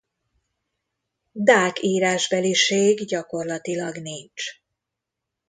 [1.31, 4.43] Dák írásbeliség gyakorlatilag nincs.